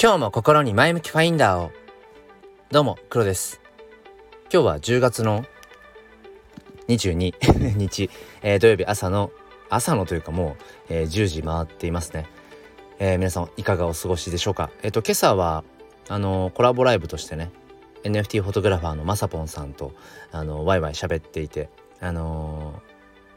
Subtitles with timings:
[0.00, 1.72] 今日も心に前向きファインダーを。
[2.70, 3.60] どうも黒です。
[4.44, 5.44] 今日は10月の
[6.86, 7.34] 22
[7.76, 8.08] 日、
[8.42, 9.32] えー、土曜日朝の
[9.68, 12.28] 朝のというかもう、えー、10時回っていますね、
[13.00, 14.70] えー、皆さんいかがお過ごしでしょうか。
[14.84, 15.64] えっ、と今朝は
[16.08, 17.50] あのコラボライブとしてね
[18.04, 19.94] NFT フォトグラファーのまさぽんさんと
[20.30, 22.80] あのワイワイ喋っていてあの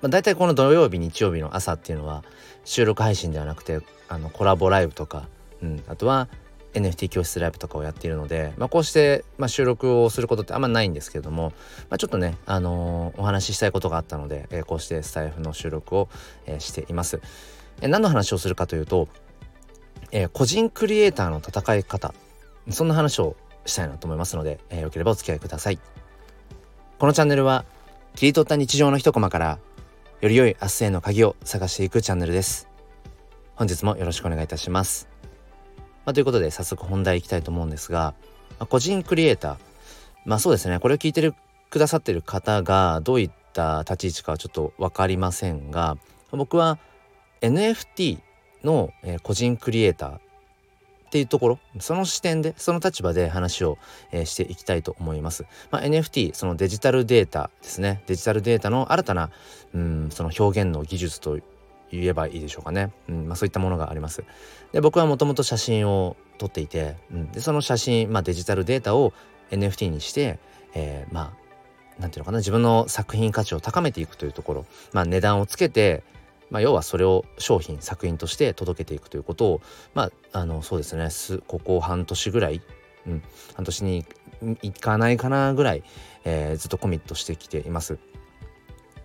[0.02, 2.23] まあ、大体この土曜日日曜日の朝っていうのは
[2.66, 5.27] 収録配信ではなくてあのコラボライブとか、
[5.63, 6.27] うん、あとは
[6.73, 11.53] NFT 教室ライブとかをやっているので、まあ、こうして、まあ、収録をすることってあんまないんですけれども、
[11.89, 16.09] まあ、ちょっとね、あのー、お話ししたいことがあったので、えー、こうしてスタイフの収録を、
[16.45, 17.21] えー、しています。
[17.81, 19.07] え何の話をするかというと、
[20.12, 22.13] え個人クリエイターの戦い方
[22.70, 25.79] そんな話をしたいなと思いますので、えー、よければお付き合いください。
[26.99, 27.65] このチャンネルは
[28.15, 29.59] 切り取った日常の一コマから
[30.21, 32.67] より良い明日への鍵を探していくチャンネルです。
[33.55, 35.10] 本日もよろしくお願いいたします。
[36.05, 38.13] まあ、ということで早速本題いきたいと思うんですが、
[38.60, 39.57] まあ、個人クリエイター。
[40.26, 40.80] まあそうですね。
[40.80, 41.34] これを聞いてる
[41.71, 45.98] くださってる方がどういった立ち位置かはちょっと分かりませんが
[46.32, 46.77] 僕は
[47.41, 48.20] NFT
[48.63, 48.91] の、
[49.24, 50.20] 個人クリエイターっ
[51.12, 53.77] ていうところその視点でその立場で話を、
[54.12, 58.04] えー、していきたいと思います、まあ、NFT そのデジタルデータですね。
[58.08, 59.30] デジタルデータの新たな
[59.74, 61.40] うんその表現の技術と
[61.91, 64.23] 言えばいいでしょうかね、うんまあ、そういったものがあります
[64.72, 69.13] で僕はもともと写真を撮っていて、うん、でその写真、まあ、デジタルデータを
[69.51, 70.39] NFT にして、
[70.73, 71.41] えー、まあ
[72.01, 76.03] なんていうのかな自分の作品価値を高めていくというところ、まあ、値段をつけて
[76.51, 79.62] まあ、要はそれを商品作品として届けていくということを
[79.95, 81.07] まああのそうですね
[81.47, 82.62] ここ半年ぐらい、
[83.07, 83.23] うん、
[83.56, 84.06] 半年に
[84.62, 85.84] いかないかなぐらい、
[86.25, 87.97] えー、ずっとコミットしてきています。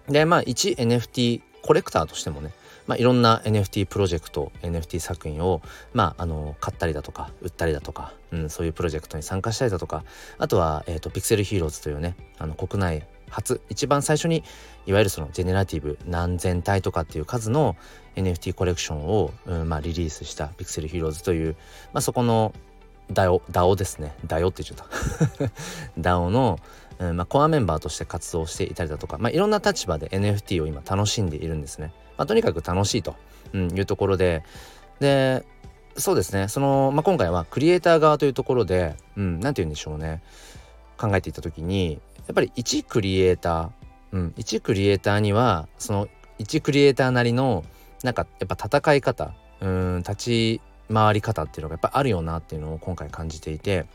[0.09, 2.53] でまあ一 NFT コレクターとしてもね
[2.87, 5.61] まあ、いろんな NFT プロジェクト NFT 作品を、
[5.93, 10.05] まあ、あの買ったりだとか売ったりだとか、うん、そういうプロジェクトに参加したりだとか
[10.39, 14.45] あとは、えーと、ピクセルヒーローズというねあの国内初一番最初に
[14.87, 17.77] いわゆるそのジェネラティブ何千体とかっていう数の
[18.15, 21.57] NFT コレクションを、うんまあ、リリースしたピクセルヒーローズという、
[21.93, 22.55] まあ、そこの
[23.13, 25.49] DAO, DAO ですね DAO って言っちゃっ
[25.97, 26.59] た DAO の、
[26.99, 31.93] うんまあ、コアメンバーとして活動していたりだとか、まあ、いろんな立場で NFT を今楽しんでいるんですね。
[32.17, 33.17] まあ、とにかく楽しいと、
[33.53, 34.43] うん、いうところで。
[35.01, 35.45] で
[35.99, 36.49] そうですね。
[36.49, 40.23] その、まあ、今回はクリエイター側というところで、うん、なんて言うんでしょうね。
[40.99, 43.71] 考えていった時にやっぱり一クリエイター、
[44.13, 47.65] うん、一クリエイターにはその一クリエイターなりの
[48.03, 50.61] なんかやっぱ戦い方うん立ち
[50.93, 53.87] 回り方っていうのがやっぱあるよなっていうのを今回感じていて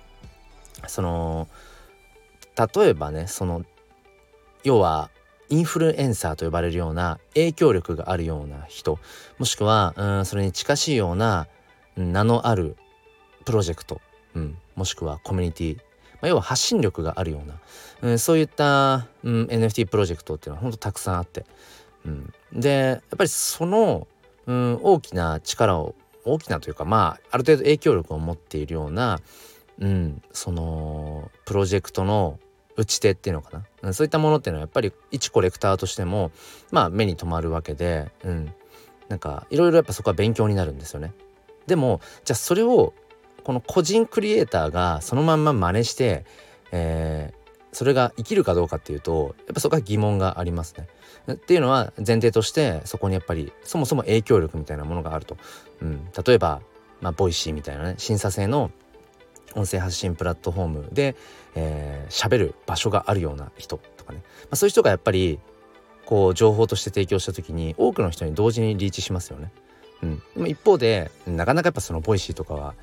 [0.88, 1.48] その
[2.58, 3.64] 例えばねその
[4.64, 5.10] 要は
[5.52, 8.98] インフルエンサーと呼ばれるような影響力があるような人
[9.38, 11.48] もしくはうんそれに近しいような
[11.96, 12.78] 名のある
[13.46, 14.02] プロジェクト、
[14.34, 15.78] うん、もしくはコミュニティ
[16.22, 17.60] まあ、要は発信力があるような、
[18.12, 21.46] うん、そういった、うん、NFT プロジェクトっていうのは本当たくさんあって、
[22.06, 24.08] うん、でやっぱりその、
[24.46, 29.20] うん、大きな力を大きなというかまあある程度影響力を持っているような、
[29.80, 32.40] うん、そのプロジェクトの
[32.78, 36.32] 打ち手っていうのかな、そういったものっていうのはやっぱり一コレクターとしても
[36.72, 38.54] まあ目に留まるわけで、うん、
[39.10, 41.14] なんかいろいろやっぱそこは勉強になるんですよね。
[41.68, 42.94] でもじゃあそれを
[43.44, 46.26] この個人クリエイターがそのまんま真似して、
[46.72, 50.88] えー、それが生きるかどうかっていうとやっぱそこは疑問がありますね。
[51.34, 55.38] っていうのは前提としてそこにやっぱりそもそも影響力みたいなものがあると。
[55.82, 56.62] うん、例えば、
[57.02, 58.72] まあ、 Voicy みたいなね審査制の
[59.56, 61.16] 音声発信プラットフォームで喋、
[61.56, 65.40] えー、る場所があるような人とかね、まあ、そういう人がやっぱり
[66.06, 69.52] こう情報として提供した時に多くの人に同時にリーチしますよね。
[70.04, 72.74] うん、でも一方でなかなかやっぱその Voicy とかはやっ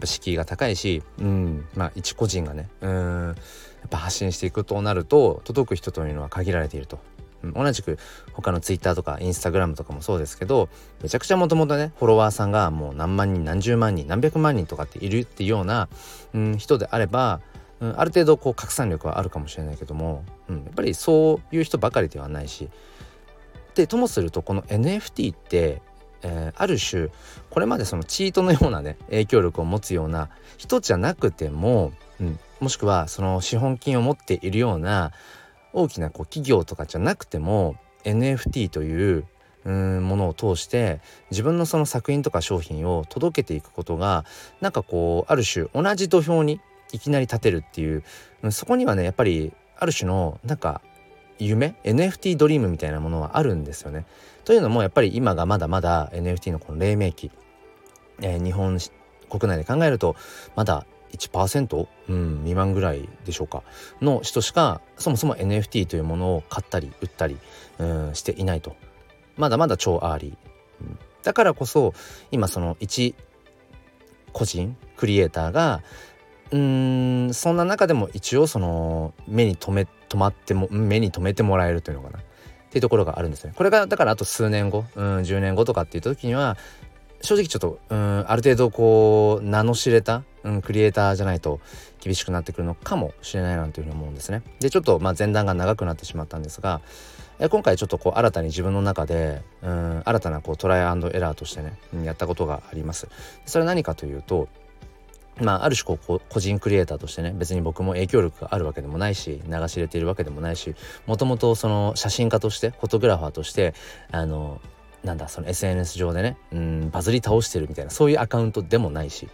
[0.00, 3.34] ぱ敷居が高いし、うん、まあ一個人がねうんや
[3.86, 6.98] っぱ発信していくとなると届く人というのは限られていると。
[7.54, 7.98] 同じく
[8.32, 10.68] 他のツイッターとかインスタグラムとかもそうですけど
[11.02, 15.88] めちゃくちゃもともとねフォロワーさんがもう何万人何十万人何百万人とかっているっていうような、
[16.34, 17.40] うん、人であれば、
[17.80, 22.68] うん、ある程度こう拡散力はあるかもしれないけども、うん、やっぱりそういう人ばかりではないし
[23.74, 25.82] でともするとこの NFT って
[26.22, 27.08] えー、ある種
[27.50, 35.12] これまでそのチートのようなね影響力を持つような人じゃなくても、うん、もしくはその資本金を持っているような
[35.72, 39.26] 大きなこう企業とかじゃなくても NFT という
[39.64, 44.24] うものを通して自分のその作品とか商品を届けていくことが
[44.60, 46.60] なんかこうある種同じ土俵に
[46.92, 48.04] いきなり立てるっていう、
[48.50, 50.82] そこにはねやっぱりある種のなんか
[51.38, 54.04] 夢 NFT ドリームみたいなものはあるんですよね。
[54.44, 57.30] というのもやっぱり今がまだまだ NFT のこの黎明期、
[58.20, 58.78] えー、日本
[59.30, 60.16] 国内で考えると
[60.54, 63.62] まだ1%、うん、未満ぐらいでしょうか。
[64.00, 67.38] の人しかそもそも NFT というものを買ったり売ったり、
[67.78, 68.76] うん、していないと。
[69.36, 71.94] まだまだ超 early、だからこそ
[72.30, 73.14] 今その一
[74.32, 75.82] 個人クリエイターが
[76.50, 82.18] うんそんな中でも一応その目に留め止まっても目に留めてもらえるというのかな。
[82.18, 82.22] っ
[82.72, 83.52] ていうところがあるんですね。
[83.54, 86.56] これがだからあと数年後、うん、10年後とかっていう時には
[87.20, 91.60] 正直ちょっとうんある程度こう名の知れた、うん、クリエイターじゃないと
[92.00, 94.42] 厳しくなってくるのかもしれないなというふうに思うんですね。
[94.60, 96.80] でちょっとまあ前段が長くなってしまったんですが
[97.38, 103.08] え今回ちょっとこう新たに自分の中でうん新たなこうトライアンドエラーとしてね、うん、やったことがあります。
[103.46, 104.48] それは何かというと
[105.40, 110.74] まあ、ある種こう個人クリエイターとしてね別に僕も影響力があるわけでもないし流し入れているわけでもないし
[111.06, 113.74] もともとその写真家としてフォトグラファーとして
[114.10, 114.60] あの
[115.02, 119.28] なんだその SNS 上でねうんバズり倒してるみたいなそういうアカウントでもないし、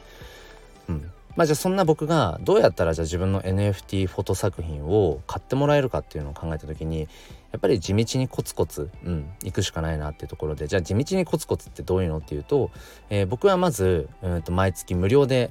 [0.89, 7.07] うん、まあじゃあそんな僕がどうやったらじゃあ自分の NFT フォト作品を買ってもらえるかっていうのを考えた時にや
[7.57, 12.71] っぱり地道にコツコツ、うん、行くしかないなっていうところでじゃあ地道にコツコツってどういうのっていうと、
[13.11, 15.51] えー、僕はまず、うんと毎月無料で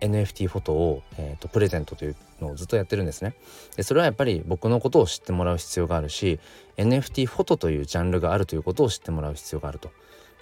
[0.00, 3.34] NFT フォトを、えーと、プレゼントというのをずっとやってるんですね
[3.76, 6.38] でそれはやっぱり僕のことを知ってもらう必要があるし
[6.76, 9.90] NFT フォトというジャンルがあるということを知ってもらう必要があると。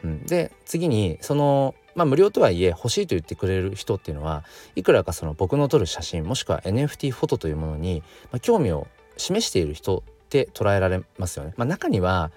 [0.05, 4.45] うん、で次にそのまあ無料とはいえ欲しいと言ってくれる人っていうのは
[4.75, 11.55] いくらかその僕の撮る写真もしくは NFT フォトというものに、まあ、興味を示している人って捉えられますよね。
[11.57, 12.31] まあ、中には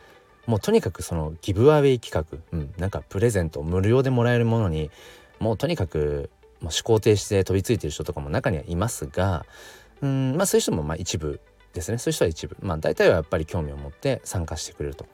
[0.45, 4.89] もうとにかくそのギブアウェイ企画、うん、なんかプレゼント無料でもらえるものに
[5.39, 6.29] もうとにかく
[6.61, 9.45] もう思考停止で飛びついてる人とかも中にはいますが
[10.01, 10.35] うん。
[10.35, 11.39] まあそういう人もまあ一部
[11.73, 11.97] ですね。
[11.97, 12.57] そういう人は一部。
[12.61, 15.05] まあ大体はやっぱり興味を持って参加してくれると。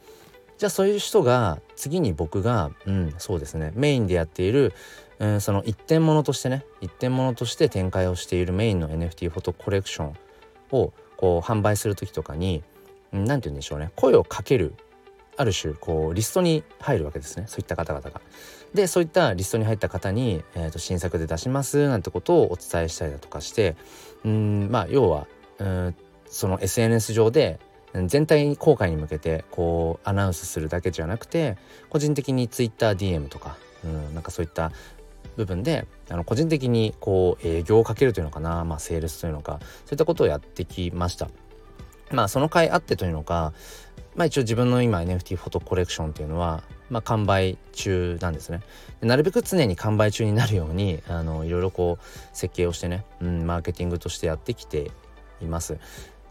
[0.58, 3.72] じゃあそういう人が次に僕がうんそうですね。
[3.76, 4.74] メインでやっている、
[5.20, 10.16] うん、その一点物としてね一点物として展開をしているメインの NFT フォトコレクション
[10.72, 12.64] をこう販売する時とかに
[13.12, 13.92] 何て言うんでしょうね。
[13.96, 14.76] 声をかける
[15.38, 17.46] ある種こうリストに入るわけですね。
[17.48, 18.22] そういった方々が。
[18.74, 23.78] でそういったリストに入った方に、えーと、新作で出しますなんてことをお伝えしたりだとかして
[24.26, 25.28] うんまあ要は
[25.60, 25.96] うん
[26.28, 27.60] その SNS 上で
[28.08, 31.58] 全体公開に向けてこうアナウンスするだけじゃなくて
[31.90, 34.72] 個人的に TwitterDM とか、うん、なんかそういった
[35.38, 41.30] 部分であの個人的にこう営業をかけるというのかな、まあ、セールスというのかそういったことをやってきました。
[42.12, 43.54] まあその回あってというのか
[44.16, 48.62] まあ一応自分の今 NFT フォトコレクションっていうのはまあ完売中なんですね
[49.02, 54.92] なるべく常に完売中になるようにあのいろいろこう設計をしてね、うん、マーケティングとしてやってきて
[55.42, 55.78] います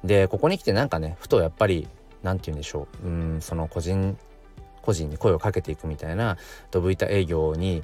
[0.05, 1.89] でここに来てなんかねふとやっぱり
[2.23, 4.17] 何て言うんでしょううんその個人
[4.83, 6.37] 個人に声をかけていくみたいな
[6.71, 7.83] ドブ板営業に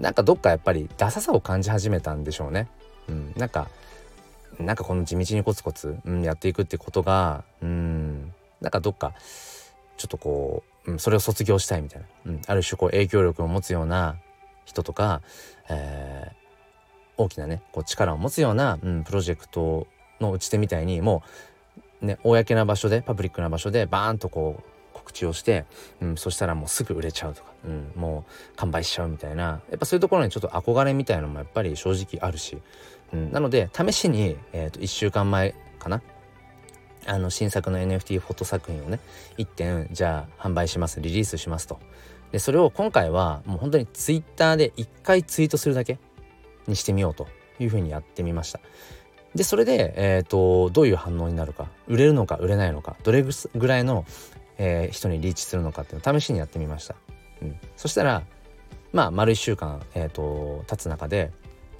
[0.00, 2.68] なんかどっかやっぱりダサさを感じ始めたんでしょうね。
[3.08, 3.68] うん、なんか
[4.58, 9.14] なんかこの地道にコツコツ、うん、やっていくってことがうんなんかどっか
[9.96, 14.16] ちょっとこう、うん、それを卒業したいみたいな、うん、ある種こう影響力を持つような
[14.64, 15.22] 人とか、
[15.68, 16.34] えー、
[17.16, 19.86] 大きなねこう力を持つような、うん、プロジェクト
[20.20, 21.22] の打ち手みたいにも
[22.02, 25.66] うね公な場所でパブリックな場所でバーンとこう告知をして、
[26.00, 32.58] うん、そしたらもうすぐ売れちゃうとか、うん、もう完売しちゃうみたいなやっぱそういうところにちょっと憧れみたいなのもやっぱり正直あるし、
[33.12, 36.02] うん、なので試しに、えー、と1週間前かな
[37.06, 38.98] あの新作の NFT フォト作品をね
[39.38, 41.78] 1点じゃあ販売しますリリースしますと。
[42.32, 46.00] でそれを今回はもう本当に Twitter で1回ツイートするだけ
[46.66, 47.28] にしてみようと
[47.60, 48.60] いうふうにやってみました。
[49.36, 54.04] でそれで、えーと、どういう反応になるか売れるのか売れないのかどれぐらいの、
[54.58, 56.96] えー、人にリーチするのかっていうのを試しにやってみました、
[57.42, 58.22] うん、そしたら
[58.92, 61.30] まあ丸1週間、えーと経つ中で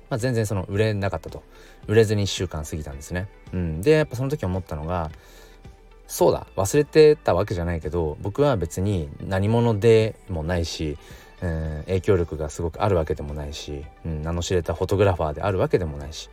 [0.08, 1.42] まあ、全然その売れなかったと。
[1.86, 3.28] 売れずに1週間過ぎたんですね。
[3.52, 5.10] うん、でやっぱその時思ったのが
[6.06, 10.96] そうだ忘れてたわけじゃないけど僕は別に何者でもないし、
[11.42, 16.28] うん、影響力がすごくあるわけでもないし、うん、名の知れたフォトグラファーであるわけでもないし、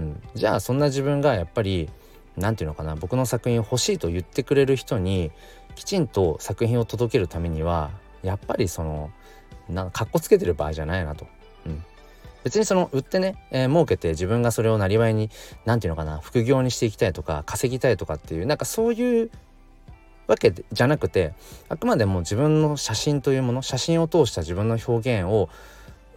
[0.00, 1.88] うん、じゃあそんな自分がやっぱり
[2.36, 5.30] 何て言うのかな僕の作品欲しいと言ってくれる人に
[5.74, 7.90] きちんと作品を届けるためには
[8.22, 9.10] やっぱりその
[9.68, 11.26] なんかっこつけてる場合じゃないなと。
[11.66, 11.84] うん
[12.42, 15.28] 別にその売ってね、えー、儲けて自分がそれをなりわいに
[15.66, 19.30] 何て言うのかな副業にしていきたいとか稼ぎたいとかっていうなんかそういう
[20.26, 21.34] わけじゃなくて
[21.68, 25.50] あくまでも自分の写真というもの写真を通した自分の表現を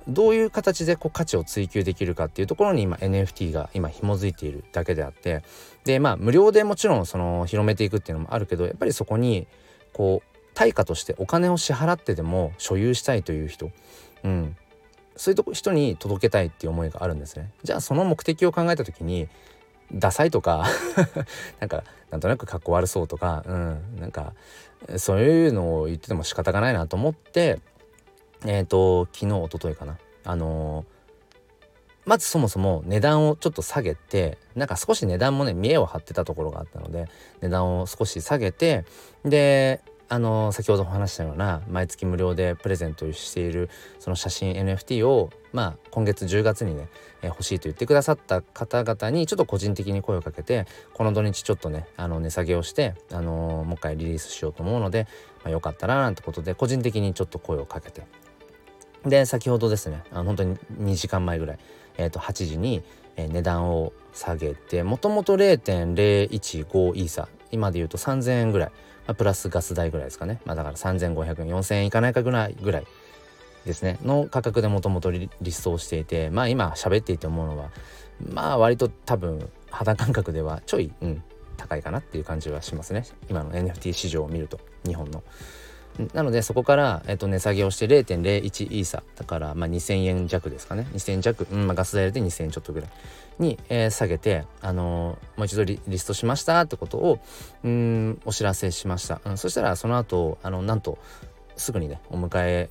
[0.07, 5.43] どういう形でこう価値を追求できるかっていうところに今 NFT が今紐づいているだけであって
[5.86, 9.48] でまあ無料でもちろんその広めていくっていうのもあるけどやっぱりそこに
[9.93, 13.72] こう対価としてお金を支払ってでも所有したいという人、
[14.24, 14.55] うん、
[15.15, 17.51] そういうと人に届けたいっていう思いがあるんですね。
[17.63, 19.27] じゃあその目的を考えた時に
[19.93, 20.65] ダサいとか
[21.60, 24.33] なんかなんとなくかっこ悪そうとか、うん、なんか
[24.98, 27.60] そういうのを言ってても仕方がないなと思って
[28.45, 29.97] えっ、ー、と昨日一昨日かな。
[30.25, 30.85] あのー、
[32.05, 37.07] まずそもそも値段をちょっと下げてなんか少し値段もね見栄を張ってたところがあったので
[37.41, 38.85] 値段を少し下げて
[39.25, 43.69] であの先ほどお話したような毎月無料でプレゼントしている
[44.00, 46.88] その写真 NFT をまあ今月10月にね、
[47.21, 55.07] えー、欲しいと言ってくださった方々にちょっと個人的に声をかけてこの土日ちょっとねあの値下げをして、あのー、もう一回リリースしようと思うので、
[55.43, 58.03] まあ、よかったらなんてことで個人的にちょっと声をかけて。
[59.05, 61.60] で先ほどですねあの本当に2時間前ぐらい、
[61.98, 62.83] えー、と8時に、
[63.15, 66.29] え、値段を下げてもともと0.015
[66.95, 68.72] イーサ今で言うと3000円ぐらい
[69.07, 72.86] まあ、プラスガス代ぐらいですかね、まあ、だから3500円4000円いかないかぐらいぐらい
[73.65, 73.98] ですね。
[74.03, 77.69] の価格でもともとリストをしていてまあ今喋っていて思うのは
[78.29, 81.24] まあ割と多分肌感覚ではちょい、うん、
[81.55, 83.05] 高いかなっていう感じはしますね。
[83.29, 85.24] 今の NFT 市場を見ると日本の。
[86.13, 90.88] なのでそこから、えっと、値下げをして0.01イーサだからまあ2000円弱ですかね。
[90.93, 92.89] 2000円弱、うんまあ、ガス代で2000円ちょっとぐらい
[93.38, 97.19] に、えー、下げて、あのー、もう一度リストしましたってことを
[97.63, 100.97] うんお知らせしました、うん、そしたらその後あのなんと
[101.55, 102.69] すぐにねお迎え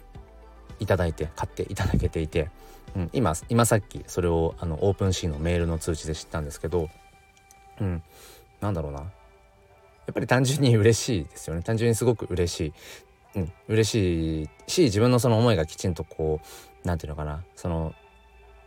[0.81, 2.51] いただいて買っていただけていて、
[2.97, 6.89] うん、今今さっきそれをあのオープンシーのメールの通知で知ったんですけど、
[7.81, 8.03] うん、
[8.61, 9.13] なんだろうな。
[10.07, 11.63] やっぱり単純に嬉しいですよね。
[11.63, 12.73] 単純にすごく嬉しい。
[13.35, 16.47] うん、嬉しいし自分のその思いがきちんとこう
[16.87, 17.95] 何て言うのかなその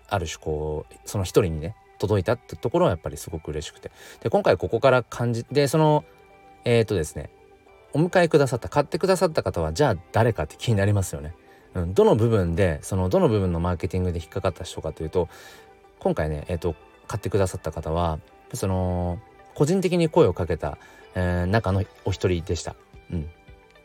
[0.10, 3.92] ある種こうその一人にね届いたってところはやっぱりすごく嬉しくて
[4.22, 6.04] で今回ここから感じでその
[6.64, 7.30] えっ、ー、とですね
[7.94, 11.34] お迎えくださった買ってくださった方はじゃあ誰かって気になりますよね。
[11.76, 15.30] うん、どの部分でそのどの部分のマーケティングで引っかかった人かというと
[16.00, 16.76] 今回ね、えーと、
[17.08, 18.20] 買ってくださった方は
[18.54, 19.20] その
[19.56, 20.78] 個人的に声をかけた、
[21.16, 22.76] えー、中のお一人でした。
[23.12, 23.30] うん、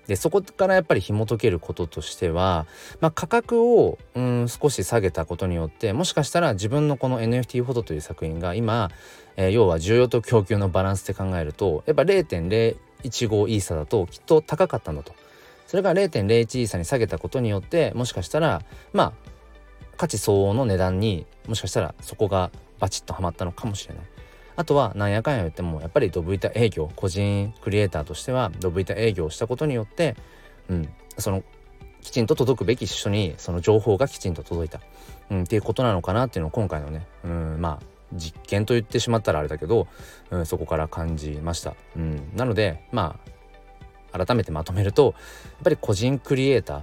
[0.06, 2.66] でそこからやっぱり紐解けることとしては、
[3.00, 8.90] まあ、価格をうん少し下げたことによってもしかしたら自分のこの NFT フォトという作品が今、
[9.36, 12.76] えー、要は需要と供給のバランスで考えるとやっぱ0.015
[13.48, 15.14] イーサだときっと高かったんだと。
[15.66, 19.12] それが0.01イーサに下げたことによってもしかしたらまあ
[19.96, 24.04] 価値相応の値段にもしかしたらそこがバチッとはまったのかもしれない。
[24.60, 30.16] あとはなんやかんや言ってもやっぱりドブ板営業個人クリエイターとしてはドブ板営業をしたことによって、
[30.68, 31.42] うん、その
[32.02, 34.82] きちんと届くべき人にその情報がきちんと届いた、
[35.30, 39.88] うん、っていうことなのかなっていうのを今回のね、うん、まあ実験と言ってしまったらあれだけど、
[40.30, 41.74] うん、そこから感じました。
[41.96, 43.18] うん、なのでま
[44.12, 45.14] あ改めてまとめるとやっ
[45.64, 46.82] ぱり個人クリエイター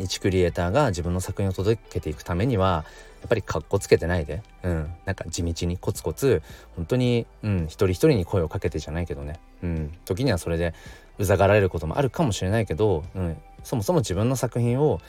[0.00, 2.84] 一クリエイターが自分の作品を届けていくためには
[3.20, 6.42] やっぱりかっこつけてないで、うん、なんか地道にコツコツ
[6.76, 10.74] 本当に、うん、一人一人に声をかけてじゃないけどね、うん、時にはそれで
[11.18, 15.00] うざがられることもあるかもしれないけど、うん、そもそも自分の作品を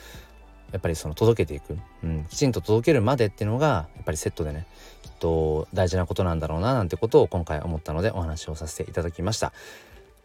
[0.70, 4.66] やっぱりその届けていく、うん、きちんと届けるまでっていうのがやっぱりセットでね
[5.02, 9.52] きっと大事なことなんだろうななんてことを今回思ったのでお話をさせていただきました。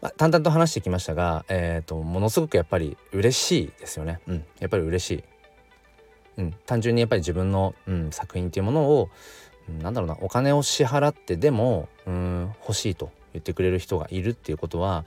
[0.01, 4.19] まあ、淡々と話してきましたが、えーと、ものすごくやっぱり嬉しいですよね。
[4.27, 5.23] うん、やっぱり嬉しい。
[6.37, 9.09] うん、単純にやっぱり自分の、うん、作品っていうものを、
[9.67, 15.05] うん、なんだろうなお金を支払ってでも、うん、欲しいと言ってくれる人がいるっていうことは、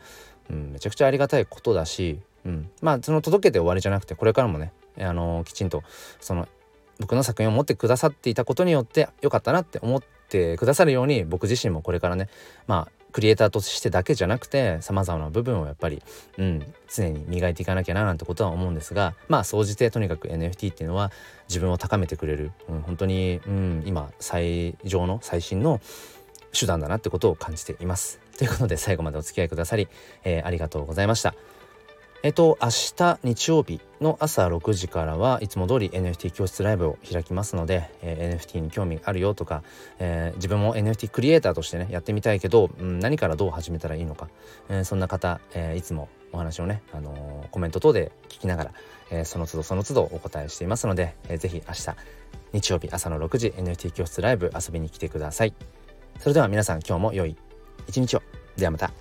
[0.51, 5.83] うん、めちゃくちゃありがたいことだし、うん、まあその届けて終わりじゃなくてこれからもね、あのー、きちんと
[6.21, 6.47] その
[7.01, 12.29] 僕の作品を持ってくださっていたことによってよかったなって思ってくださるように僕自身もこれからね
[12.67, 16.03] まあクリエイターとしてだけじゃなくてさまざまな部分をやっぱり、
[16.39, 21.13] うん、常に磨いていかなきゃななんてことは思うんですがまあ総じてとにかく NFT っていうのは
[21.49, 25.81] 自分を高めてくれる、うん、本当に、うん、今最上の最新の
[26.59, 28.21] 手段だなってことを感じています。
[28.37, 29.89] ということで最後までお付き合いくださり、
[30.25, 31.35] えー、ありがとうございました。
[32.25, 39.65] えっと、明日日曜日の朝6時からはいつも通り NFT 教室ライブを開きますので、えー、NFT に興味あるよとか、
[39.99, 44.29] えー、自分も NFT クリエイターとしてねやってみたいけど、うん、何からどう始めたらいいのか、
[44.69, 48.73] えー、そんな方、えいつもお話をね、あのコメント等で聞きながら、
[49.11, 51.97] えその都度その都度お答えしていますので、えー、ぜひ明日
[52.53, 55.55] 日曜日朝の6時 NFT 教室ライブ遊びに来てください。
[56.21, 57.37] それでは皆さん今日も良い
[57.89, 58.23] 一日を。
[58.57, 58.93] ではまた。